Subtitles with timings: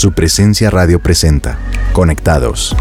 [0.00, 1.58] Su presencia radio presenta.
[1.92, 2.74] Conectados.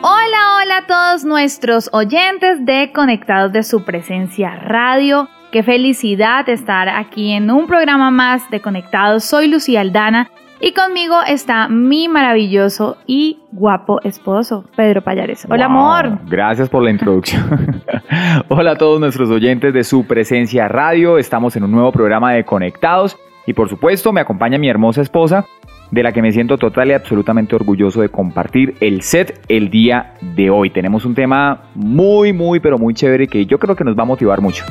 [0.00, 5.28] Hola, hola a todos nuestros oyentes de Conectados de su presencia radio.
[5.50, 9.24] Qué felicidad estar aquí en un programa más de Conectados.
[9.24, 10.30] Soy Lucía Aldana
[10.62, 15.44] y conmigo está mi maravilloso y guapo esposo, Pedro Payares.
[15.50, 16.20] Hola, amor.
[16.28, 17.82] Gracias por la introducción.
[18.48, 21.18] Hola a todos nuestros oyentes de su presencia radio.
[21.18, 25.44] Estamos en un nuevo programa de Conectados y por supuesto me acompaña mi hermosa esposa,
[25.90, 30.14] de la que me siento total y absolutamente orgulloso de compartir el set el día
[30.20, 30.70] de hoy.
[30.70, 34.06] Tenemos un tema muy, muy, pero muy chévere que yo creo que nos va a
[34.06, 34.64] motivar mucho.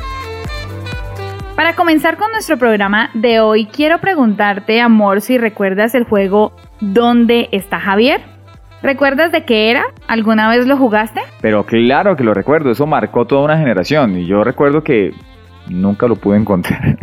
[1.62, 7.50] Para comenzar con nuestro programa de hoy, quiero preguntarte, amor, si recuerdas el juego ¿Dónde
[7.52, 8.20] está Javier?
[8.82, 9.84] ¿Recuerdas de qué era?
[10.08, 11.22] ¿Alguna vez lo jugaste?
[11.40, 15.14] Pero claro que lo recuerdo, eso marcó toda una generación y yo recuerdo que
[15.70, 16.98] nunca lo pude encontrar.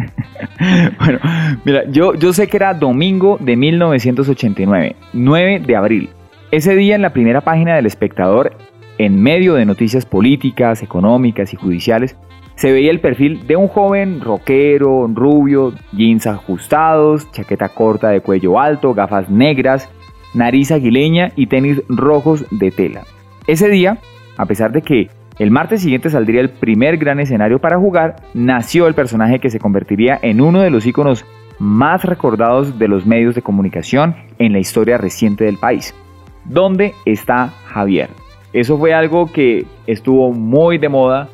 [0.98, 1.20] bueno,
[1.64, 6.10] mira, yo, yo sé que era domingo de 1989, 9 de abril.
[6.50, 8.56] Ese día en la primera página del espectador,
[8.98, 12.16] en medio de noticias políticas, económicas y judiciales,
[12.58, 18.58] se veía el perfil de un joven rockero, rubio, jeans ajustados, chaqueta corta de cuello
[18.58, 19.88] alto, gafas negras,
[20.34, 23.04] nariz aguileña y tenis rojos de tela.
[23.46, 23.98] Ese día,
[24.36, 28.88] a pesar de que el martes siguiente saldría el primer gran escenario para jugar, nació
[28.88, 31.24] el personaje que se convertiría en uno de los íconos
[31.60, 35.94] más recordados de los medios de comunicación en la historia reciente del país.
[36.44, 38.10] ¿Dónde está Javier?
[38.52, 41.28] Eso fue algo que estuvo muy de moda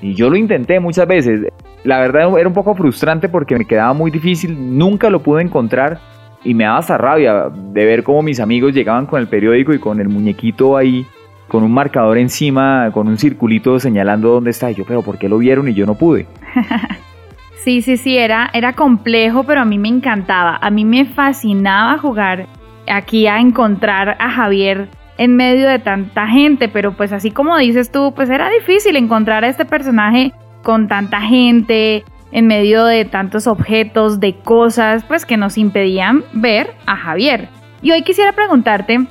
[0.00, 1.52] y yo lo intenté muchas veces.
[1.84, 6.00] La verdad era un poco frustrante porque me quedaba muy difícil, nunca lo pude encontrar
[6.44, 9.78] y me daba hasta rabia de ver cómo mis amigos llegaban con el periódico y
[9.78, 11.06] con el muñequito ahí,
[11.48, 14.70] con un marcador encima, con un circulito señalando dónde está.
[14.70, 16.26] Y yo, pero ¿por qué lo vieron y yo no pude?
[17.64, 20.58] sí, sí, sí, era, era complejo, pero a mí me encantaba.
[20.60, 22.46] A mí me fascinaba jugar
[22.88, 24.88] aquí a encontrar a Javier
[25.18, 29.44] en medio de tanta gente, pero pues así como dices tú, pues era difícil encontrar
[29.44, 30.32] a este personaje
[30.62, 36.74] con tanta gente, en medio de tantos objetos, de cosas, pues que nos impedían ver
[36.86, 37.48] a Javier.
[37.82, 39.06] Y hoy quisiera preguntarte,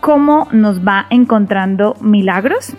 [0.00, 2.74] ¿cómo nos va encontrando milagros?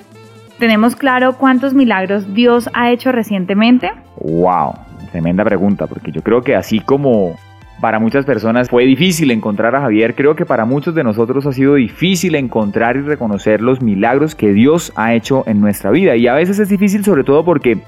[0.60, 3.92] ¿Tenemos claro cuántos milagros Dios ha hecho recientemente?
[4.20, 4.74] ¡Wow!
[5.12, 7.36] Tremenda pregunta, porque yo creo que así como
[7.82, 11.52] para muchas personas fue difícil encontrar a Javier, creo que para muchos de nosotros ha
[11.52, 16.16] sido difícil encontrar y reconocer los milagros que Dios ha hecho en nuestra vida.
[16.16, 17.80] Y a veces es difícil sobre todo porque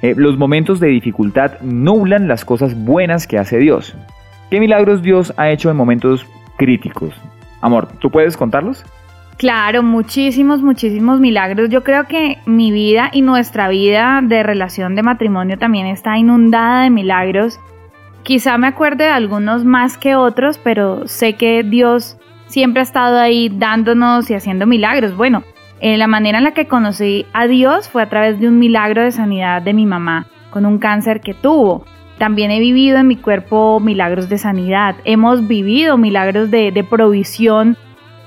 [0.00, 3.94] eh, los momentos de dificultad nublan las cosas buenas que hace Dios.
[4.50, 6.26] ¿Qué milagros Dios ha hecho en momentos
[6.56, 7.14] críticos?
[7.60, 8.84] Amor, ¿tú puedes contarlos?
[9.36, 11.68] Claro, muchísimos, muchísimos milagros.
[11.68, 16.84] Yo creo que mi vida y nuestra vida de relación de matrimonio también está inundada
[16.84, 17.60] de milagros
[18.22, 22.16] Quizá me acuerde de algunos más que otros, pero sé que Dios
[22.46, 25.16] siempre ha estado ahí dándonos y haciendo milagros.
[25.16, 25.42] Bueno,
[25.80, 29.02] eh, la manera en la que conocí a Dios fue a través de un milagro
[29.02, 31.84] de sanidad de mi mamá con un cáncer que tuvo.
[32.18, 34.94] También he vivido en mi cuerpo milagros de sanidad.
[35.04, 37.76] Hemos vivido milagros de, provisión,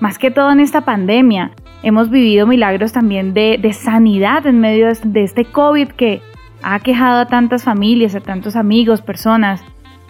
[0.02, 1.52] más que todo en esta pandemia.
[1.84, 6.22] Hemos vivido milagros también de, sanidad en medio de, de este COVID que
[6.64, 9.64] ha quejado a tantas familias, a tantos amigos, personas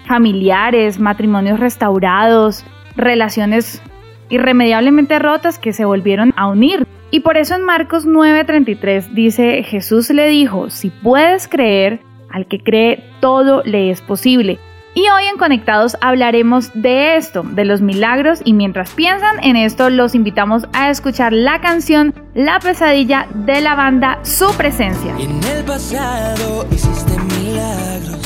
[0.05, 3.81] familiares, matrimonios restaurados, relaciones
[4.29, 6.88] irremediablemente rotas que se volvieron a unir.
[7.11, 11.99] Y por eso en Marcos 9:33 dice, Jesús le dijo, si puedes creer,
[12.29, 14.59] al que cree todo le es posible.
[14.94, 19.89] Y hoy en Conectados hablaremos de esto, de los milagros, y mientras piensan en esto,
[19.89, 25.13] los invitamos a escuchar la canción La pesadilla de la banda Su Presencia.
[25.19, 28.25] En el pasado hiciste milagros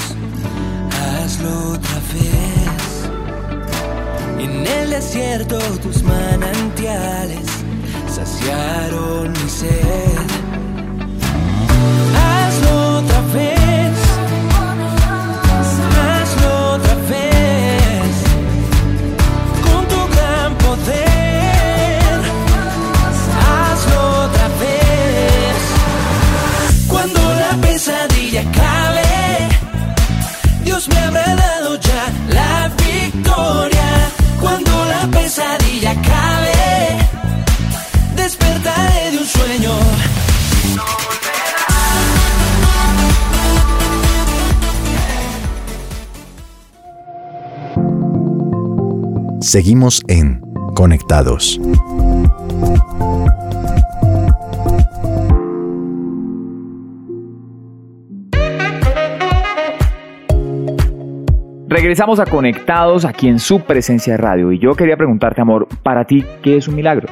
[1.46, 3.10] otra vez.
[4.40, 7.46] En el desierto tus manantiales
[8.14, 10.39] saciaron mi sed.
[30.88, 34.12] Me habrá dado ya la victoria.
[34.40, 36.98] Cuando la pesadilla acabe,
[38.16, 39.72] despertaré de un sueño.
[49.42, 50.42] Seguimos en
[50.76, 51.60] Conectados.
[61.90, 66.06] Regresamos a Conectados aquí en su presencia de radio y yo quería preguntarte, amor, para
[66.06, 67.10] ti, ¿qué es un milagro?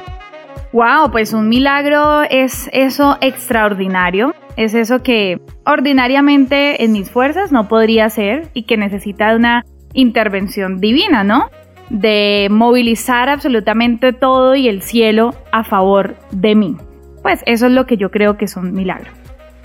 [0.72, 7.66] Wow, pues un milagro es eso extraordinario, es eso que ordinariamente en mis fuerzas no
[7.66, 9.64] podría ser y que necesita de una
[9.94, 11.50] intervención divina, ¿no?
[11.90, 16.76] De movilizar absolutamente todo y el cielo a favor de mí.
[17.22, 19.10] Pues eso es lo que yo creo que es un milagro.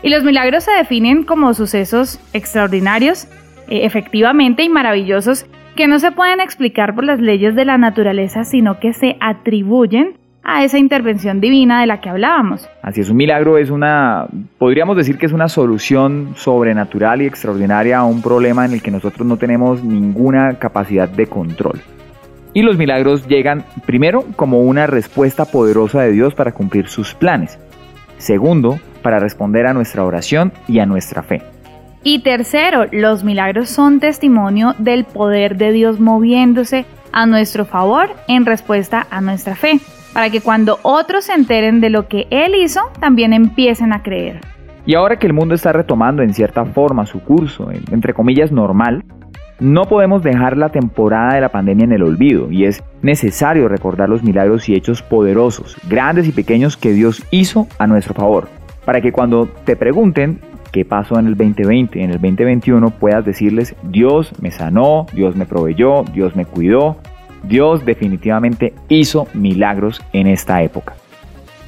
[0.01, 3.27] Y los milagros se definen como sucesos extraordinarios,
[3.67, 5.45] efectivamente y maravillosos,
[5.75, 10.17] que no se pueden explicar por las leyes de la naturaleza, sino que se atribuyen
[10.43, 12.69] a esa intervención divina de la que hablábamos.
[12.81, 14.27] Así es, un milagro es una,
[14.57, 18.91] podríamos decir que es una solución sobrenatural y extraordinaria a un problema en el que
[18.91, 21.79] nosotros no tenemos ninguna capacidad de control.
[22.53, 27.57] Y los milagros llegan primero como una respuesta poderosa de Dios para cumplir sus planes.
[28.17, 31.41] Segundo, para responder a nuestra oración y a nuestra fe.
[32.03, 38.45] Y tercero, los milagros son testimonio del poder de Dios moviéndose a nuestro favor en
[38.45, 39.79] respuesta a nuestra fe
[40.13, 44.41] para que cuando otros se enteren de lo que Él hizo, también empiecen a creer.
[44.85, 49.03] Y ahora que el mundo está retomando en cierta forma su curso, entre comillas, normal,
[49.59, 54.09] no podemos dejar la temporada de la pandemia en el olvido y es necesario recordar
[54.09, 58.49] los milagros y hechos poderosos, grandes y pequeños que Dios hizo a nuestro favor,
[58.83, 60.39] para que cuando te pregunten
[60.73, 65.45] qué pasó en el 2020, en el 2021, puedas decirles, Dios me sanó, Dios me
[65.45, 66.97] proveyó, Dios me cuidó,
[67.43, 70.95] Dios definitivamente hizo milagros en esta época.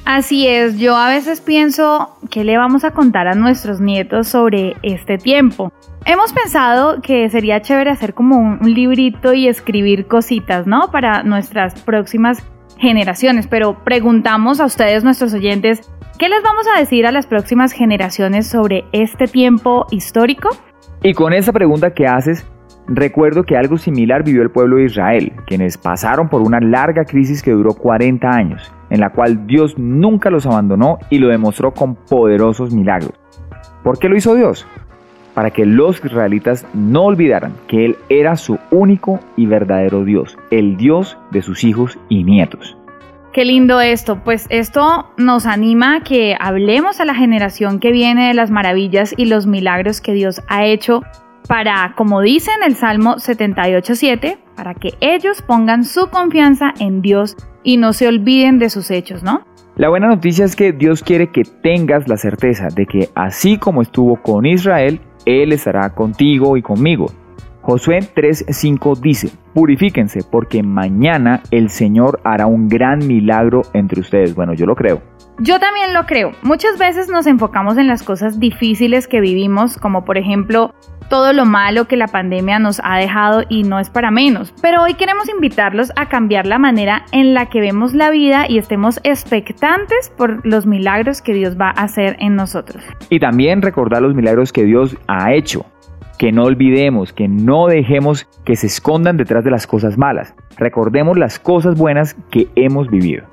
[0.04, 4.76] Así es, yo a veces pienso que le vamos a contar a nuestros nietos sobre
[4.82, 5.72] este tiempo.
[6.04, 10.90] Hemos pensado que sería chévere hacer como un, librito y escribir cositas, ¿no?
[10.92, 12.44] Para nuestras próximas
[12.78, 15.80] generaciones, pero preguntamos a ustedes, nuestros oyentes,
[16.18, 20.48] ¿qué les vamos a decir a las próximas generaciones sobre este tiempo histórico?
[21.02, 22.46] Y con esa pregunta que haces,
[22.88, 27.42] Recuerdo que algo similar vivió el pueblo de Israel, quienes pasaron por una larga crisis
[27.42, 31.96] que duró 40 años, en la cual Dios nunca los abandonó y lo demostró con
[31.96, 33.10] poderosos milagros.
[33.82, 34.68] ¿Por qué lo hizo Dios?
[35.34, 40.76] Para que los israelitas no olvidaran que Él era su único y verdadero Dios, el
[40.76, 42.76] Dios de sus hijos y nietos.
[43.32, 48.28] Qué lindo esto, pues esto nos anima a que hablemos a la generación que viene
[48.28, 51.02] de las maravillas y los milagros que Dios ha hecho
[51.46, 57.36] para, como dice en el Salmo 78.7, para que ellos pongan su confianza en Dios
[57.62, 59.44] y no se olviden de sus hechos, ¿no?
[59.76, 63.82] La buena noticia es que Dios quiere que tengas la certeza de que así como
[63.82, 67.12] estuvo con Israel, Él estará contigo y conmigo.
[67.66, 74.36] Josué 3:5 dice, purifíquense porque mañana el Señor hará un gran milagro entre ustedes.
[74.36, 75.02] Bueno, yo lo creo.
[75.40, 76.30] Yo también lo creo.
[76.42, 80.72] Muchas veces nos enfocamos en las cosas difíciles que vivimos, como por ejemplo
[81.10, 84.54] todo lo malo que la pandemia nos ha dejado y no es para menos.
[84.62, 88.58] Pero hoy queremos invitarlos a cambiar la manera en la que vemos la vida y
[88.58, 92.84] estemos expectantes por los milagros que Dios va a hacer en nosotros.
[93.10, 95.66] Y también recordar los milagros que Dios ha hecho.
[96.18, 100.34] Que no olvidemos, que no dejemos que se escondan detrás de las cosas malas.
[100.56, 103.24] Recordemos las cosas buenas que hemos vivido.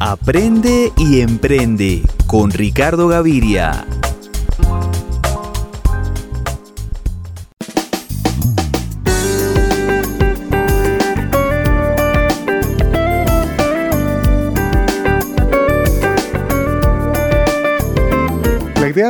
[0.00, 3.86] Aprende y emprende con Ricardo Gaviria.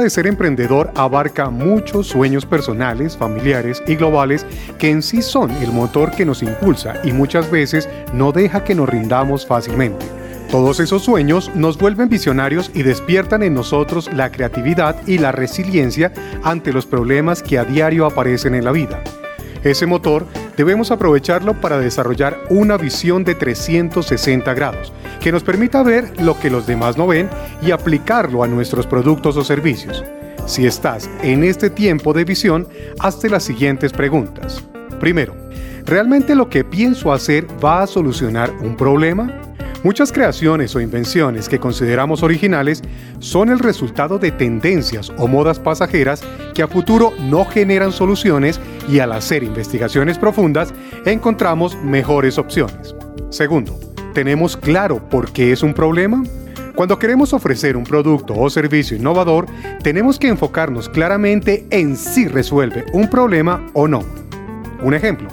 [0.01, 4.47] De ser emprendedor abarca muchos sueños personales, familiares y globales
[4.79, 8.75] que en sí son el motor que nos impulsa y muchas veces no deja que
[8.75, 10.07] nos rindamos fácilmente.
[10.51, 16.13] Todos esos sueños nos vuelven visionarios y despiertan en nosotros la creatividad y la resiliencia
[16.43, 19.03] ante los problemas que a diario aparecen en la vida.
[19.65, 26.21] Ese motor debemos aprovecharlo para desarrollar una visión de 360 grados, que nos permita ver
[26.21, 27.31] lo que los demás no ven
[27.63, 30.05] y aplicarlo a nuestros productos o servicios.
[30.47, 32.69] Si estás en este tiempo de visión,
[33.01, 34.63] hazte las siguientes preguntas.
[35.01, 35.35] Primero,
[35.87, 39.44] ¿realmente lo que pienso hacer va a solucionar un problema?
[39.85, 42.83] Muchas creaciones o invenciones que consideramos originales
[43.19, 46.23] son el resultado de tendencias o modas pasajeras
[46.55, 50.73] que a futuro no generan soluciones y al hacer investigaciones profundas
[51.05, 52.95] encontramos mejores opciones.
[53.29, 53.79] Segundo,
[54.15, 56.25] ¿tenemos claro por qué es un problema?
[56.75, 59.45] Cuando queremos ofrecer un producto o servicio innovador,
[59.83, 64.24] tenemos que enfocarnos claramente en si resuelve un problema o no.
[64.85, 65.29] Un ejemplo,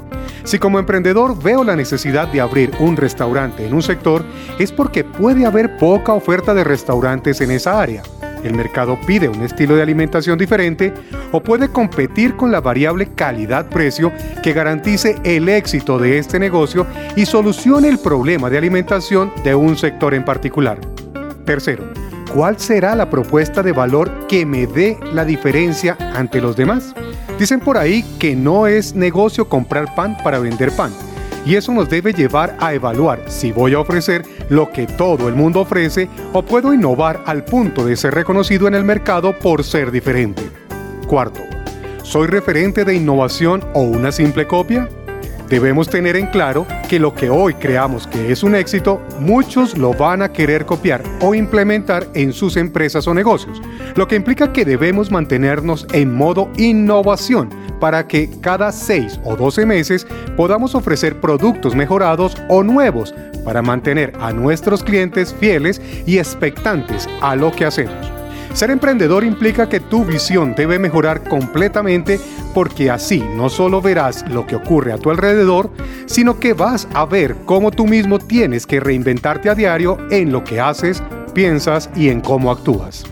[0.45, 4.23] si como emprendedor veo la necesidad de abrir un restaurante en un sector,
[4.57, 8.01] es porque puede haber poca oferta de restaurantes en esa área.
[8.43, 10.91] el mercado pide un estilo de alimentación diferente
[11.31, 17.27] o puede competir con la variable calidad-precio que garantice el éxito de este negocio y
[17.27, 20.79] solucione el problema de alimentación de un sector en particular.
[21.45, 21.83] Tercero,
[22.33, 26.95] ¿cuál será la propuesta de valor que me dé la diferencia ante los demás?
[27.41, 30.93] Dicen por ahí que no es negocio comprar pan para vender pan
[31.43, 35.33] y eso nos debe llevar a evaluar si voy a ofrecer lo que todo el
[35.33, 39.89] mundo ofrece o puedo innovar al punto de ser reconocido en el mercado por ser
[39.89, 40.43] diferente.
[41.07, 41.41] Cuarto,
[42.03, 44.87] ¿soy referente de innovación o una simple copia?
[45.51, 49.93] Debemos tener en claro que lo que hoy creamos que es un éxito, muchos lo
[49.93, 53.61] van a querer copiar o implementar en sus empresas o negocios,
[53.97, 57.49] lo que implica que debemos mantenernos en modo innovación
[57.81, 64.13] para que cada 6 o 12 meses podamos ofrecer productos mejorados o nuevos para mantener
[64.21, 68.20] a nuestros clientes fieles y expectantes a lo que hacemos.
[68.53, 72.19] Ser emprendedor implica que tu visión debe mejorar completamente
[72.53, 75.71] porque así no solo verás lo que ocurre a tu alrededor,
[76.05, 80.43] sino que vas a ver cómo tú mismo tienes que reinventarte a diario en lo
[80.43, 81.01] que haces,
[81.33, 83.05] piensas y en cómo actúas.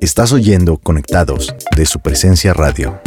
[0.00, 3.00] Estás oyendo Conectados de su presencia radio.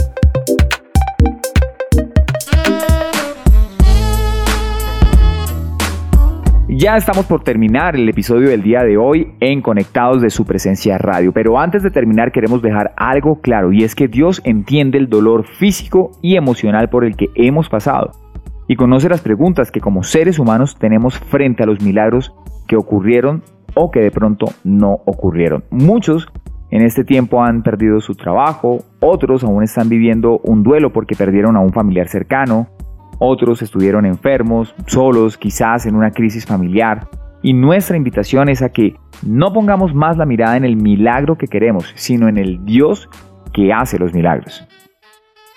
[6.78, 10.98] Ya estamos por terminar el episodio del día de hoy en Conectados de su presencia
[10.98, 15.08] radio, pero antes de terminar queremos dejar algo claro y es que Dios entiende el
[15.08, 18.12] dolor físico y emocional por el que hemos pasado
[18.68, 22.36] y conoce las preguntas que como seres humanos tenemos frente a los milagros
[22.68, 23.42] que ocurrieron
[23.74, 25.64] o que de pronto no ocurrieron.
[25.70, 26.28] Muchos
[26.72, 31.56] en este tiempo han perdido su trabajo, otros aún están viviendo un duelo porque perdieron
[31.56, 32.68] a un familiar cercano,
[33.20, 37.08] otros estuvieron enfermos, solos, quizás en una crisis familiar.
[37.42, 41.48] Y nuestra invitación es a que no pongamos más la mirada en el milagro que
[41.48, 43.10] queremos, sino en el Dios
[43.54, 44.68] que hace los milagros.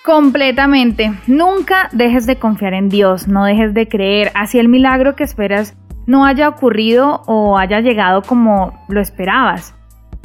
[0.05, 1.11] Completamente.
[1.27, 5.75] Nunca dejes de confiar en Dios, no dejes de creer, así el milagro que esperas
[6.07, 9.75] no haya ocurrido o haya llegado como lo esperabas.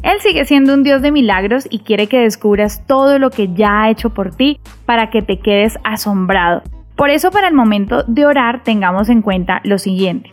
[0.03, 3.83] Él sigue siendo un Dios de milagros y quiere que descubras todo lo que ya
[3.83, 6.63] ha hecho por ti para que te quedes asombrado.
[6.97, 10.31] Por eso para el momento de orar tengamos en cuenta lo siguiente.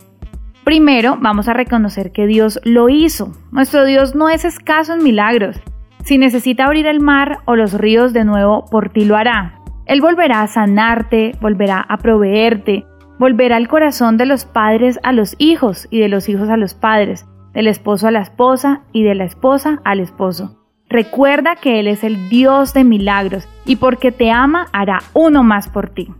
[0.64, 3.32] Primero vamos a reconocer que Dios lo hizo.
[3.50, 5.60] Nuestro Dios no es escaso en milagros.
[6.04, 9.60] Si necesita abrir el mar o los ríos de nuevo, por ti lo hará.
[9.86, 12.84] Él volverá a sanarte, volverá a proveerte,
[13.18, 16.74] volverá al corazón de los padres a los hijos y de los hijos a los
[16.74, 20.58] padres del esposo a la esposa y de la esposa al esposo.
[20.88, 25.68] Recuerda que Él es el Dios de milagros y porque te ama hará uno más
[25.68, 26.12] por ti.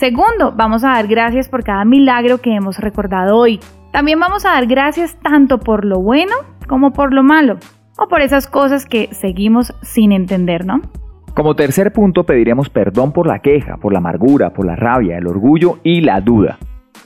[0.00, 3.60] Segundo, vamos a dar gracias por cada milagro que hemos recordado hoy.
[3.92, 6.34] También vamos a dar gracias tanto por lo bueno
[6.66, 7.58] como por lo malo,
[7.98, 10.80] o por esas cosas que seguimos sin entender, ¿no?
[11.34, 15.26] Como tercer punto pediremos perdón por la queja, por la amargura, por la rabia, el
[15.26, 16.56] orgullo y la duda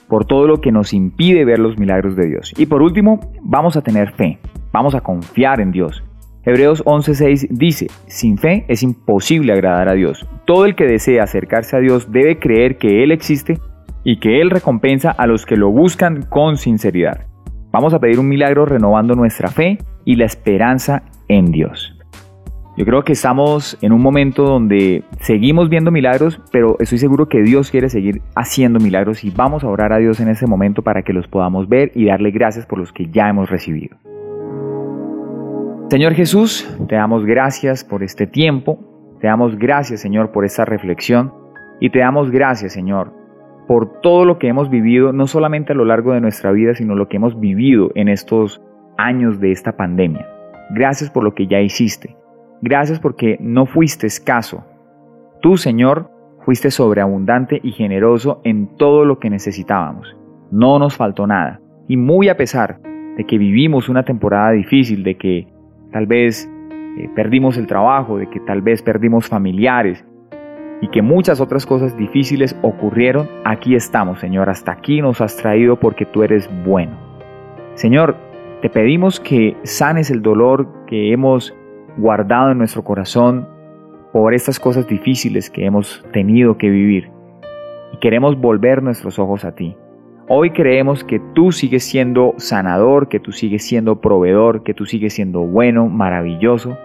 [0.06, 2.54] por todo lo que nos impide ver los milagros de Dios.
[2.56, 4.38] Y por último, vamos a tener fe,
[4.70, 6.04] vamos a confiar en Dios.
[6.46, 10.26] Hebreos 11:6 dice, sin fe es imposible agradar a Dios.
[10.44, 13.58] Todo el que desea acercarse a Dios debe creer que Él existe
[14.04, 17.26] y que Él recompensa a los que lo buscan con sinceridad.
[17.72, 21.98] Vamos a pedir un milagro renovando nuestra fe y la esperanza en Dios.
[22.76, 27.40] Yo creo que estamos en un momento donde seguimos viendo milagros, pero estoy seguro que
[27.42, 31.02] Dios quiere seguir haciendo milagros y vamos a orar a Dios en ese momento para
[31.02, 33.96] que los podamos ver y darle gracias por los que ya hemos recibido.
[35.94, 38.80] Señor Jesús, te damos gracias por este tiempo,
[39.20, 41.32] te damos gracias Señor por esta reflexión
[41.78, 43.12] y te damos gracias Señor
[43.68, 46.96] por todo lo que hemos vivido, no solamente a lo largo de nuestra vida, sino
[46.96, 48.60] lo que hemos vivido en estos
[48.98, 50.26] años de esta pandemia.
[50.70, 52.16] Gracias por lo que ya hiciste.
[52.60, 54.64] Gracias porque no fuiste escaso.
[55.42, 56.10] Tú, Señor,
[56.44, 60.16] fuiste sobreabundante y generoso en todo lo que necesitábamos.
[60.50, 61.60] No nos faltó nada.
[61.86, 62.80] Y muy a pesar
[63.16, 65.53] de que vivimos una temporada difícil, de que
[65.94, 66.50] tal vez
[66.98, 70.04] eh, perdimos el trabajo, de que tal vez perdimos familiares
[70.80, 74.50] y que muchas otras cosas difíciles ocurrieron, aquí estamos, Señor.
[74.50, 76.98] Hasta aquí nos has traído porque tú eres bueno.
[77.74, 78.16] Señor,
[78.60, 81.54] te pedimos que sanes el dolor que hemos
[81.96, 83.46] guardado en nuestro corazón
[84.12, 87.12] por estas cosas difíciles que hemos tenido que vivir.
[87.92, 89.76] Y queremos volver nuestros ojos a ti.
[90.26, 95.12] Hoy creemos que tú sigues siendo sanador, que tú sigues siendo proveedor, que tú sigues
[95.12, 96.78] siendo bueno, maravilloso.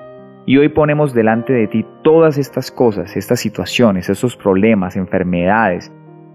[0.46, 5.90] Y hoy ponemos delante de ti todas estas cosas, estas situaciones, estos problemas, enfermedades,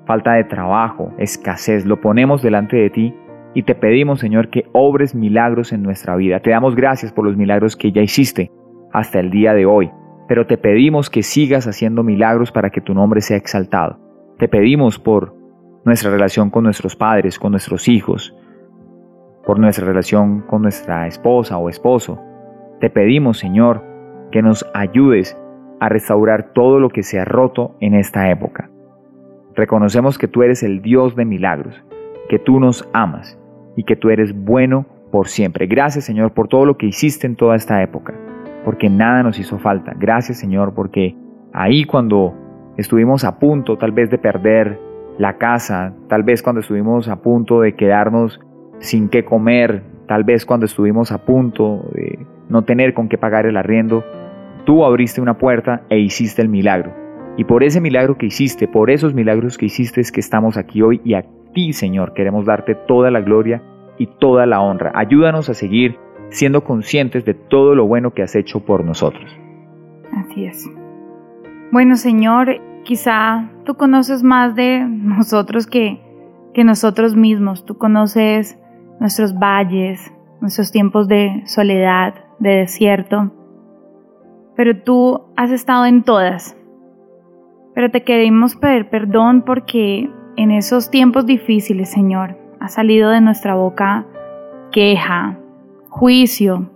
[0.07, 3.15] falta de trabajo, escasez, lo ponemos delante de ti
[3.53, 6.41] y te pedimos, Señor, que obres milagros en nuestra vida.
[6.41, 8.51] Te damos gracias por los milagros que ya hiciste
[8.95, 9.91] hasta el día de hoy,
[10.27, 13.99] pero te pedimos que sigas haciendo milagros para que tu nombre sea exaltado.
[14.39, 15.44] Te pedimos por
[15.85, 18.35] nuestra relación con nuestros padres, con nuestros hijos,
[19.45, 22.21] por nuestra relación con nuestra esposa o esposo.
[22.81, 23.85] Te pedimos, Señor,
[24.33, 25.37] que nos ayudes
[25.81, 28.71] a restaurar todo lo que se ha roto en esta época.
[29.55, 31.75] Reconocemos que tú eres el Dios de milagros,
[32.29, 33.39] que tú nos amas
[33.77, 35.67] y que tú eres bueno por siempre.
[35.67, 38.15] Gracias Señor por todo lo que hiciste en toda esta época,
[38.65, 39.93] porque nada nos hizo falta.
[39.97, 41.15] Gracias Señor porque
[41.53, 42.35] ahí cuando
[42.77, 44.81] estuvimos a punto tal vez de perder
[45.19, 48.41] la casa, tal vez cuando estuvimos a punto de quedarnos
[48.79, 53.47] sin qué comer, tal vez cuando estuvimos a punto de no tener con qué pagar
[53.47, 54.05] el arriendo,
[54.65, 56.93] tú abriste una puerta e hiciste el milagro.
[57.37, 60.83] Y por ese milagro que hiciste, por esos milagros que hiciste es que estamos aquí
[60.83, 63.63] hoy y a ti, Señor, queremos darte toda la gloria
[63.99, 64.93] y toda la honra.
[64.95, 65.99] Ayúdanos a seguir
[66.31, 69.25] siendo conscientes de todo lo bueno que has hecho por nosotros.
[70.13, 70.71] Así es.
[71.73, 76.01] Bueno, Señor, quizá tú conoces más de nosotros que,
[76.53, 77.65] que nosotros mismos.
[77.65, 78.59] Tú conoces
[79.01, 83.33] nuestros valles, nuestros tiempos de soledad, de desierto.
[84.57, 86.57] Pero tú has estado en todas
[87.75, 93.55] pero te queremos pedir perdón porque en esos tiempos difíciles, Señor, ha salido de nuestra
[93.55, 94.07] boca
[94.71, 95.39] queja,
[95.89, 96.71] juicio,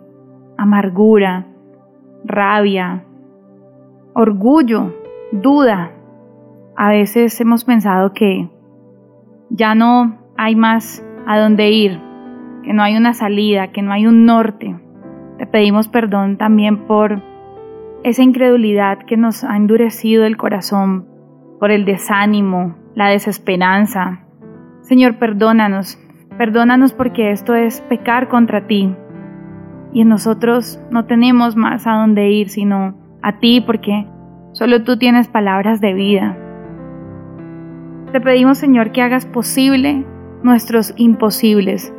[0.57, 1.47] amargura,
[2.25, 3.05] rabia,
[4.13, 4.93] orgullo,
[5.33, 5.93] duda.
[6.81, 8.49] A veces hemos pensado que
[9.51, 12.01] ya no hay más a dónde ir,
[12.63, 14.79] que no hay una salida, que no hay un norte.
[15.39, 17.21] Te pedimos perdón también por
[18.05, 21.09] esa incredulidad que nos ha endurecido el corazón
[21.59, 24.21] por el desánimo, la desesperanza.
[24.83, 25.99] Señor, perdónanos,
[26.37, 28.95] perdónanos porque esto es pecar contra ti.
[29.93, 34.07] Y en nosotros no tenemos más a dónde ir, sino a ti, porque
[34.53, 36.39] solo tú tienes palabras de vida.
[38.13, 40.05] Te pedimos, Señor, que hagas posible
[40.43, 41.93] nuestros imposibles.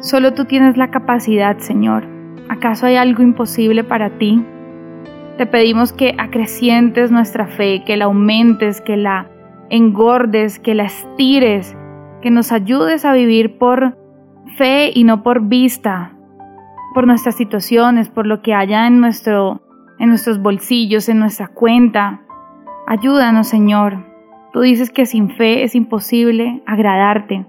[0.00, 2.14] Solo tú tienes la capacidad, Señor,
[2.48, 4.44] ¿Acaso hay algo imposible para ti?
[5.38, 9.28] Te pedimos que acrecientes nuestra fe, que la aumentes, que la
[9.70, 11.74] engordes, que la estires,
[12.20, 13.96] que nos ayudes a vivir por
[14.56, 16.12] fe y no por vista,
[16.92, 19.62] por nuestras situaciones, por lo que haya en, nuestro,
[19.98, 22.20] en nuestros bolsillos, en nuestra cuenta.
[22.86, 24.13] Ayúdanos, Señor.
[24.54, 27.44] Tú dices que sin fe es imposible agradarte.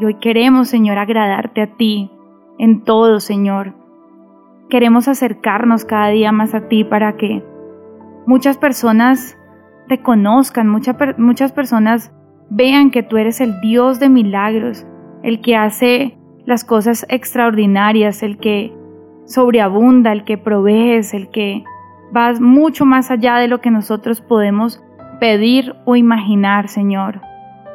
[0.00, 2.10] Y hoy queremos, Señor, agradarte a ti
[2.58, 3.74] en todo, Señor.
[4.70, 7.44] Queremos acercarnos cada día más a ti para que
[8.26, 9.36] muchas personas
[9.88, 12.14] te conozcan, muchas personas
[12.48, 14.86] vean que tú eres el Dios de milagros,
[15.22, 16.16] el que hace
[16.46, 18.72] las cosas extraordinarias, el que
[19.26, 21.62] sobreabunda, el que provees, el que
[22.10, 24.82] vas mucho más allá de lo que nosotros podemos
[25.22, 27.20] pedir o imaginar, Señor.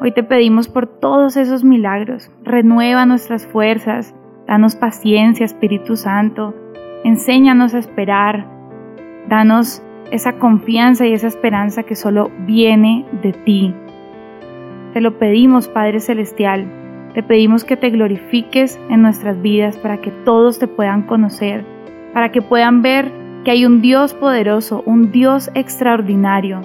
[0.02, 2.30] Hoy te pedimos por todos esos milagros.
[2.44, 4.14] Renueva nuestras fuerzas,
[4.48, 6.54] danos paciencia, Espíritu Santo.
[7.06, 8.46] Enséñanos a esperar.
[9.30, 9.82] Danos
[10.12, 13.74] esa confianza y esa esperanza que solo viene de ti.
[14.92, 16.70] Te lo pedimos, Padre Celestial.
[17.14, 21.64] Te pedimos que te glorifiques en nuestras vidas para que todos te puedan conocer,
[22.14, 23.10] para que puedan ver
[23.46, 26.60] que hay un Dios poderoso, un Dios extraordinario,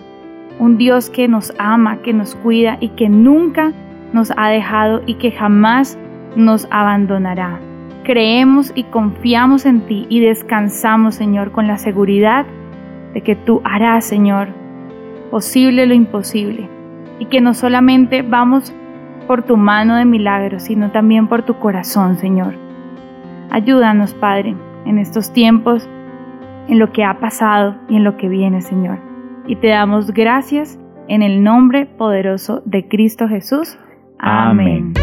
[0.62, 3.72] un Dios que nos ama, que nos cuida y que nunca
[4.12, 5.98] nos ha dejado y que jamás
[6.36, 7.58] nos abandonará.
[8.04, 12.46] Creemos y confiamos en ti y descansamos, Señor, con la seguridad
[13.12, 14.50] de que tú harás, Señor,
[15.32, 16.68] posible lo imposible.
[17.18, 18.72] Y que no solamente vamos
[19.26, 22.54] por tu mano de milagros, sino también por tu corazón, Señor.
[23.50, 25.88] Ayúdanos, Padre, en estos tiempos,
[26.68, 29.11] en lo que ha pasado y en lo que viene, Señor.
[29.46, 30.78] Y te damos gracias
[31.08, 33.76] en el nombre poderoso de Cristo Jesús.
[34.18, 34.94] Amén.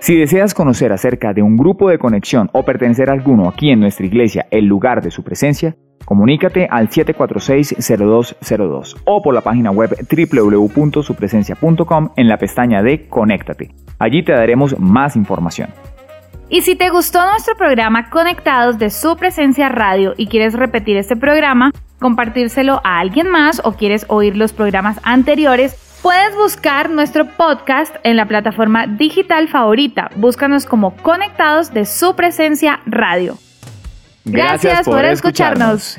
[0.00, 3.80] Si deseas conocer acerca de un grupo de conexión o pertenecer a alguno aquí en
[3.80, 5.74] nuestra iglesia, el lugar de su presencia,
[6.04, 13.72] comunícate al 746-0202 o por la página web www.supresencia.com en la pestaña de Conéctate.
[13.98, 15.70] Allí te daremos más información.
[16.48, 21.16] Y si te gustó nuestro programa Conectados de su presencia radio y quieres repetir este
[21.16, 27.96] programa, compartírselo a alguien más o quieres oír los programas anteriores, puedes buscar nuestro podcast
[28.04, 30.08] en la plataforma digital favorita.
[30.14, 33.36] Búscanos como Conectados de su presencia radio.
[34.24, 35.98] Gracias, por, escucharnos.